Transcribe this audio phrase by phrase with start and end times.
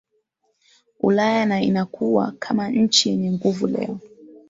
[0.99, 3.99] Ulaya na inakua kama nchi yenye nguvu Leo